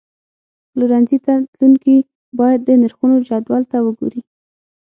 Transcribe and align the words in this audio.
پلورنځي 0.71 1.17
ته 1.25 1.33
تلونکي 1.53 1.95
باید 2.39 2.59
د 2.63 2.69
نرخونو 2.81 3.15
جدول 3.27 3.63
ته 3.71 3.77
وګوري. 3.85 4.21